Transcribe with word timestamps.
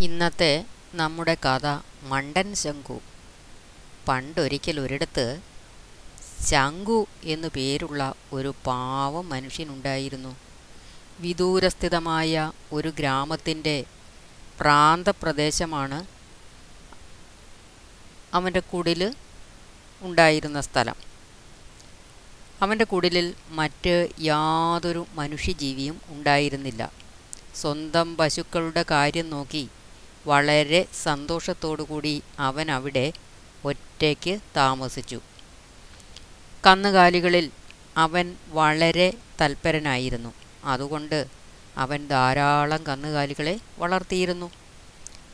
ഇന്നത്തെ 0.00 0.64
നമ്മുടെ 0.94 1.34
കഥ 1.34 1.80
മണ്ടൻ 2.02 2.54
ശംഖു. 2.54 3.00
പണ്ടൊരിക്കൽ 4.08 4.80
ഒരിടത്ത് 4.80 5.40
ശംഖു 6.46 7.06
എന്നു 7.22 7.48
പേരുള്ള 7.56 8.14
ഒരു 8.32 8.54
പാവം 8.66 9.28
മനുഷ്യനുണ്ടായിരുന്നു. 9.28 10.36
വിദൂരസ്ഥിതമായ 11.20 12.52
ഒരു 12.72 12.92
ഗ്രാമത്തിന്റെ 12.98 13.84
പ്രാന്തപ്രദേശമാണ് 14.60 16.06
അവന്റെ 18.34 18.60
കുടിൽ 18.60 19.14
ഉണ്ടായിരുന്ന 20.00 20.60
സ്ഥലം. 20.60 20.94
അവന്റെ 22.62 22.84
കുടിലിൽ 22.84 23.34
മറ്റ് 23.48 24.08
യാതൊരു 24.20 25.06
മനുഷ്യജീവിയും 25.14 26.00
ഉണ്ടായിരുന്നില്ല. 26.08 26.92
സ്വന്തം 27.54 28.16
പശുക്കളുടെ 28.16 28.84
കാര്യം 28.90 29.30
നോക്കി 29.30 29.68
വളരെ 30.28 30.86
സന്തോഷത്തോടുകൂടി 31.02 32.22
അവൻ 32.38 32.70
അവിടെ 32.70 33.12
ഒറ്റയ്ക്ക് 33.64 34.38
താമസിച്ചു. 34.56 35.20
കന്നുകാലികളിൽ 36.66 37.50
അവൻ 37.96 38.36
വളരെ 38.48 39.14
തൽപരനായിരുന്നു. 39.40 40.32
അതുകൊണ്ട് 40.64 41.26
അവൻ 41.76 42.08
ധാരാളം 42.08 42.82
കന്നുകാലികളെ 42.84 43.60
വളർത്തിയിരുന്നു. 43.78 44.50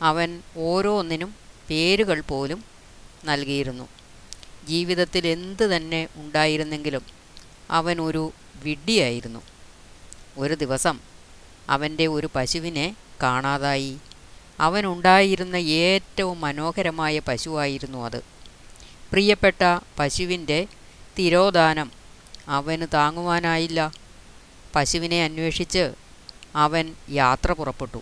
അവൻ 0.01 0.41
ഓരോന്നിനും 0.57 1.35
പേരുകൾ 1.69 2.21
പോലും 2.21 2.63
നൽകിയിരുന്നു. 3.25 3.87
ജീവിതത്തിൽ 4.65 5.27
എന്ത് 5.27 5.63
തന്നെ 5.63 6.07
ഉണ്ടായിരുന്നെങ്കിലും 6.15 7.01
അവൻ 7.71 8.01
ഒരു 8.01 8.31
വിഡ്ഢിയായിരുന്നു. 8.63 9.41
ഒരു 10.37 10.53
ദിവസം 10.53 10.99
അവന്റെ 11.69 12.07
ഒരു 12.07 12.29
പശുവിനെ 12.35 12.95
കാണാതായി. 13.23 13.97
അവനുണ്ടായിരുന്ന 14.59 15.55
ഏറ്റവും 15.55 16.41
മനോഹരമായ 16.41 17.19
പശുവായിരുന്നു 17.19 18.05
അത്. 18.05 18.19
പ്രിയപ്പെട്ട 19.11 19.79
പശുവിന്റെ 19.99 20.67
തിരോധാനം 21.19 21.91
അവന് 22.47 22.87
താങ്ങുവാനായില്ല. 22.93 23.91
പശുവിനെ 24.75 25.23
അന്വേഷിച്ച് 25.23 25.91
അവൻ 26.55 26.95
യാത്ര 27.09 27.51
പുറപ്പെട്ടു. 27.51 28.01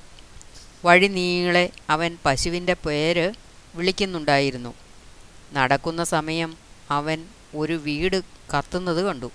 വഴി 0.85 1.07
നീളെ 1.07 1.69
അവൻ 1.89 2.17
പശുവിന്റെ 2.25 2.73
പേര് 2.73 3.33
വിളിക്കുന്നുണ്ടായിരുന്നു. 3.75 4.73
നടക്കുന്ന 5.53 6.03
സമയം 6.03 6.57
അവൻ 6.91 7.25
ഒരു 7.55 7.73
വീട് 7.73 8.21
കത്തുന്നത് 8.57 9.03
കണ്ടു. 9.03 9.31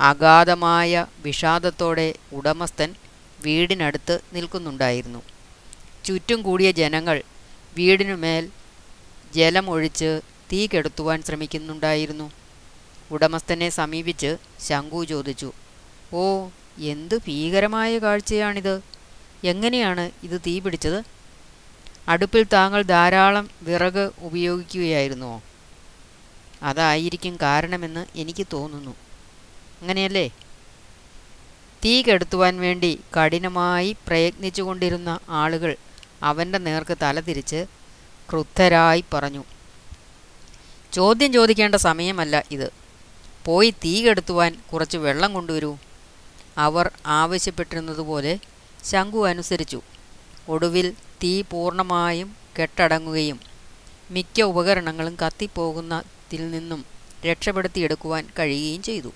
അഗാധമായ 0.00 1.06
വിഷാദത്തോടെ 1.18 2.14
ഉടമസ്ഥൻ 2.32 2.94
വീടിനടുത്ത് 3.40 4.20
നിൽക്കുന്നുണ്ടായിരുന്നു. 4.32 5.22
ചുറ്റും 6.04 6.42
കൂടിയ 6.42 6.70
ജനങ്ങൾ 6.70 7.22
വീടിനുമേൽ 7.76 8.50
ജലമൊഴിച്ച് 9.34 10.20
തീ 10.52 10.66
കെടുത്തുവാൻ 10.66 11.22
ശ്രമിക്കുന്നുണ്ടായിരുന്നു. 11.22 12.30
ഉടമസ്ഥനെ 13.10 13.68
സമീപിച്ച് 13.68 14.36
ശങ്കു 14.60 15.04
ചോദിച്ചു 15.04 15.52
ഓ 16.14 16.48
എന്തു 16.78 17.16
ഭീകരമായ 17.16 17.98
കാഴ്ചയാണിത്? 17.98 18.82
എങ്ങനെയാണ് 19.44 20.10
ഇത് 20.22 20.40
തീ 20.46 20.60
പിടിച്ചത്? 20.60 21.04
അടുപ്പിൽ 22.08 22.46
താങ്കൾ 22.52 22.82
ധാരാളം 22.82 23.50
വിറക് 23.62 24.10
ഉപയോഗിക്കുകയായിരുന്നുവോ 24.18 25.42
അതായിരിക്കും 26.62 27.38
കാരണമെന്ന് 27.42 28.06
എനിക്ക് 28.14 28.46
തോന്നുന്നു. 28.52 28.94
അങ്ങനെയല്ലേ? 29.80 30.30
തീ 31.84 32.02
കെടുത്തുവാൻ 32.02 32.60
വേണ്ടി 32.60 33.00
കഠിനമായി 33.16 33.96
പ്രയത്നിച്ചുകൊണ്ടിരുന്ന 34.06 35.18
ആളുകൾ 35.28 35.76
അവന്റെ 36.22 36.58
നേർക്ക് 36.58 36.96
തല 37.02 37.20
തിരിച്ച് 37.20 37.66
ക്രുദ്ധരായി 38.30 39.04
പറഞ്ഞു. 39.12 39.44
ചോദ്യം 40.92 41.32
ചോദിക്കേണ്ട 41.32 41.74
സമയമല്ല 41.74 42.44
ഇത്. 42.50 42.72
പോയി 43.44 43.70
തീ 43.70 44.08
കെടുത്തുവാൻ 44.08 44.62
കുറച്ച് 44.72 44.98
വെള്ളം 44.98 45.32
കൊണ്ടുവരൂ. 45.32 45.76
അവർ 46.58 46.90
ആവശ്യപ്പെട്ടിരുന്നതുപോലെ 47.06 48.38
ശംഖു 48.84 49.26
അനുസരിച്ചു. 49.26 49.80
ഒടുവിൽ 50.48 50.92
തീ 51.22 51.42
പൂർണമായും 51.42 52.36
കെട്ടടങ്ങുകയും 52.60 53.40
മിക്ക 54.10 54.42
ഉപകരണങ്ങളും 54.42 55.16
കത്തിപ്പോകുന്നതിൽ 55.26 56.50
നിന്നും 56.50 56.84
രക്ഷപ്പെടുത്തിയെടുക്കുവാൻ 57.26 58.28
കഴിയുകയും 58.38 58.82
ചെയ്തു. 58.82 59.12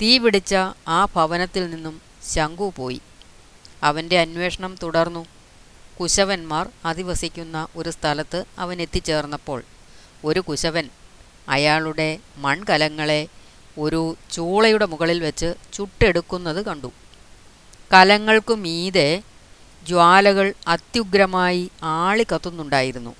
തീ 0.00 0.18
പിടിച്ച 0.18 0.54
ആ 0.88 1.04
ഭവനത്തിൽ 1.04 1.70
നിന്നും 1.70 2.00
ശംഖു 2.32 2.72
പോയി. 2.76 3.00
അവന്റെ 3.82 4.18
അന്വേഷണം 4.18 4.76
തുടർന്നു. 4.82 5.26
കുശവന്മാർ 6.00 6.70
അധിവസിക്കുന്ന 6.84 7.66
ഒരു 7.76 7.90
സ്ഥലത്ത് 7.90 8.44
അവൻ 8.58 8.82
എത്തിച്ചേർന്നപ്പോൾ 8.82 9.64
ഒരു 10.24 10.40
കുശവൻ 10.40 10.90
അയാളുടെ 11.48 12.20
മൺകലങ്ങളെ 12.38 13.28
ഒരു 13.78 14.16
ചൂളയുടെ 14.32 14.86
മുകളിൽ 14.86 15.20
വെച്ച് 15.20 15.54
ചുട്ടെടുക്കുന്നത് 15.72 16.64
കണ്ടു. 16.66 16.92
കലങ്ങൾക്കു 17.92 18.54
മീതെ 18.54 19.22
ജ്വാലകൾ 19.86 20.54
അത്യുഗ്രമായി 20.68 21.70
ആളിക്കത്തുന്നുണ്ടായിരുന്നു 21.82 23.12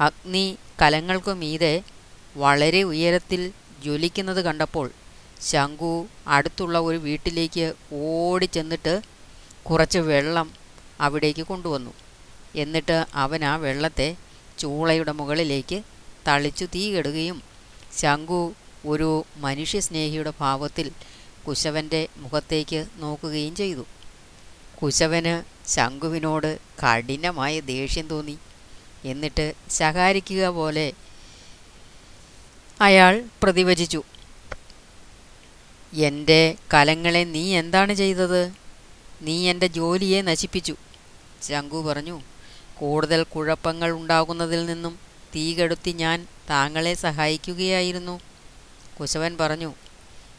അഗ്നി 0.00 0.58
കലങ്ങൾക്കു 0.82 1.30
മീതെ 1.30 1.82
വളരെ 2.36 2.82
ഉയരത്തിൽ 2.82 3.52
ജ്വലിക്കുന്നത് 3.82 4.40
കണ്ടപ്പോൾ 4.44 4.90
ശംഖു 5.42 5.94
അടുത്തുള്ള 6.28 6.78
ഒരു 6.78 6.96
വീട്ടിലേക്ക് 6.96 7.66
ഓടിച്ചെന്നിട്ട് 8.02 8.94
കുറച്ച് 9.62 9.98
വെള്ളം 9.98 10.48
അവിടേക്ക് 11.00 11.42
കൊണ്ടുവന്നു. 11.42 11.94
എന്നിട്ട് 12.56 13.06
അവൻ 13.14 13.44
ആ 13.44 13.56
വെള്ളത്തെ 13.56 14.16
ചൂളയുടെ 14.58 15.12
മുകളിലേക്ക് 15.12 15.82
തളിച്ചു 16.28 16.64
തീയിടുകയും 16.64 17.42
ശംഖു 17.98 18.54
ഒരു 18.86 19.24
മനുഷ്യസ്നേഹിയുടെ 19.36 20.32
ഭാവത്തിൽ 20.40 20.90
കുശവന്റെ 21.48 22.08
മുഖത്തേക്ക് 22.16 22.86
നോക്കുകയും 22.96 23.54
ചെയ്തു. 23.56 23.86
കുശവന് 24.82 25.34
ശംഖുവിനോട് 25.68 26.58
കഠിനമായ 26.82 27.60
ദേഷ്യം 27.60 28.08
തോന്നി. 28.08 28.38
എന്നിട്ട് 29.04 29.54
ശകാരിക്കുക 29.70 30.46
പോലെ 30.46 30.92
അയാൾ 32.80 33.24
പ്രതിവചിച്ചു 33.42 34.02
എന്റെ 35.94 36.54
കലങ്ങളെ 36.74 37.24
നീ 37.24 37.56
എന്താണ് 37.56 37.94
ചെയ്തത്? 37.94 38.52
നീ 39.22 39.50
എന്റെ 39.50 39.66
ജോലിയെ 39.66 40.22
നശിപ്പിച്ചു. 40.22 40.76
ശംഖു 41.42 41.82
പറഞ്ഞു 41.82 42.20
കൂടുതൽ 42.78 43.22
കുഴപ്പങ്ങൾ 43.22 43.90
ഉണ്ടാകുന്നതിൽ 43.90 44.66
നിന്നും 44.66 44.98
തീ 45.34 45.54
കെടുത്തി 45.54 45.90
ഞാൻ 45.90 46.26
താങ്കളെ 46.50 46.94
സഹായിക്കുകയായിരുന്നു. 46.94 48.20
കുശവൻ 49.00 49.36
പറഞ്ഞു 49.40 49.74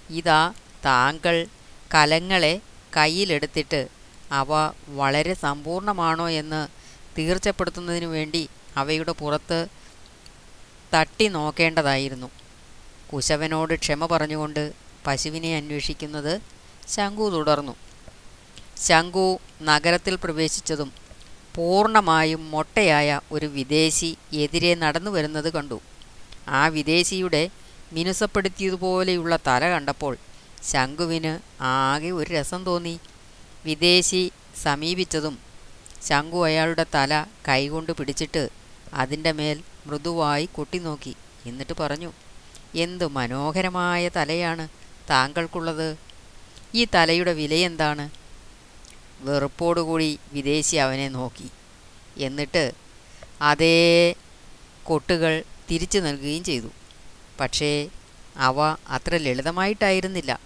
ഇതാ 0.09 0.53
താങ്കൾ 0.85 1.47
കലങ്ങളെ 1.95 2.61
കയ്യിലെടുത്തിട്ട് 2.97 3.87
അവ 4.31 4.47
വളരെ 4.87 5.33
സമ്പൂർണമാണോ 5.33 6.29
എന്ന് 6.29 6.67
തീർച്ചപ്പെടുത്തുന്നതിനു 7.17 8.05
വേണ്ടി 8.05 8.49
അവയുടെ 8.77 9.11
പുറത്ത് 9.11 9.67
തട്ടി 10.93 11.27
നോക്കേണ്ടതായിരുന്നു. 11.27 12.29
കുശവനോട് 13.13 13.73
ക്ഷമ 13.75 14.05
പറഞ്ഞുകൊണ്ട് 14.05 14.73
പശുവിനെ 15.07 15.57
അന്വേഷിക്കുന്നത് 15.57 16.41
ശങ്കു 16.87 17.29
തുടർന്നു. 17.29 17.75
ശംഖു 18.87 19.39
നഗരത്തിൽ 19.61 20.15
പ്രവേശിച്ചതും 20.15 20.91
പൂർണമായും 21.55 22.51
മൊട്ടയായ 22.51 23.19
ഒരു 23.31 23.45
വിദേശി 23.45 24.17
എതിരെ 24.33 24.75
നടന്നു 24.75 25.11
വരുന്നത് 25.11 25.53
കണ്ടു. 25.53 25.79
ആ 26.47 26.67
വിദേശിയുടെ 26.67 27.49
മിനുസപ്പെടുത്തിയതുപോലെയുള്ള 27.93 29.39
തല 29.47 29.69
കണ്ടപ്പോൾ 29.69 30.17
ശംഖുവിന് 30.71 31.63
ആകെ 31.63 32.09
ഒരു 32.09 32.29
രസം 32.33 32.65
തോന്നി. 32.65 32.99
വിദേശി 33.65 34.31
സമീപിച്ചതും 34.61 35.39
ശംഖു 36.07 36.45
അയാളുടെ 36.45 36.85
തല 36.95 37.25
കൈകൊണ്ട് 37.47 37.91
പിടിച്ചിട്ട് 37.91 38.49
അതിന്റെ 38.93 39.31
മേൽ 39.31 39.57
മൃദുവായി 39.87 40.45
കൊട്ടിനോക്കി. 40.55 41.15
എന്നിട്ട് 41.45 41.73
പറഞ്ഞു 41.79 42.11
എന്തു 42.75 43.05
മനോഹരമായ 43.05 44.09
തലയാണ് 44.09 44.67
താങ്കൾക്കുള്ളത്? 45.09 45.97
ഈ 46.75 46.87
തലയുടെ 46.95 47.33
വിലയെന്താണ്? 47.33 48.18
വെറുപ്പോടുകൂടി 49.21 50.19
വിദേശി 50.33 50.75
അവനെ 50.75 51.09
നോക്കി. 51.09 51.49
എന്നിട്ട് 52.17 52.71
അതേ 53.41 54.15
കൊട്ടുകൾ 54.83 55.43
തിരിച്ചു 55.71 55.99
നൽകുകയും 55.99 56.43
ചെയ്തു. 56.43 56.67
പക്ഷേ 57.39 57.89
അവ 58.37 58.59
അത്ര 58.87 59.17
ലളിതമായിട്ടായിരുന്നില്ല. 59.17 60.39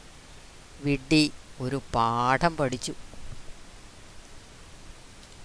വിഡ്ഢി 0.84 1.32
ഒരു 1.62 1.82
പാഠം 1.96 2.58
പഠിച്ചു. 2.58 2.94